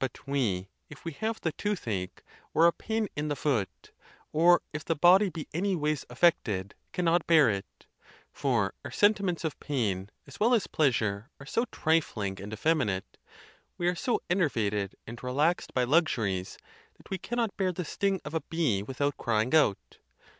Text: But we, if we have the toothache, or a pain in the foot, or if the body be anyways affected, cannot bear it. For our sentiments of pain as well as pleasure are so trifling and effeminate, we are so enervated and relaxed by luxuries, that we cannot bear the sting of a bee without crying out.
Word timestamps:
But 0.00 0.26
we, 0.26 0.68
if 0.88 1.04
we 1.04 1.12
have 1.12 1.40
the 1.40 1.52
toothache, 1.52 2.22
or 2.52 2.66
a 2.66 2.72
pain 2.72 3.06
in 3.14 3.28
the 3.28 3.36
foot, 3.36 3.92
or 4.32 4.62
if 4.72 4.84
the 4.84 4.96
body 4.96 5.28
be 5.28 5.46
anyways 5.54 6.04
affected, 6.10 6.74
cannot 6.92 7.24
bear 7.28 7.48
it. 7.48 7.86
For 8.32 8.74
our 8.84 8.90
sentiments 8.90 9.44
of 9.44 9.60
pain 9.60 10.10
as 10.26 10.40
well 10.40 10.54
as 10.54 10.66
pleasure 10.66 11.30
are 11.38 11.46
so 11.46 11.66
trifling 11.66 12.40
and 12.42 12.52
effeminate, 12.52 13.16
we 13.78 13.86
are 13.86 13.94
so 13.94 14.20
enervated 14.28 14.96
and 15.06 15.22
relaxed 15.22 15.72
by 15.72 15.84
luxuries, 15.84 16.58
that 16.96 17.08
we 17.08 17.18
cannot 17.18 17.56
bear 17.56 17.70
the 17.70 17.84
sting 17.84 18.20
of 18.24 18.34
a 18.34 18.40
bee 18.40 18.82
without 18.82 19.16
crying 19.18 19.54
out. 19.54 19.98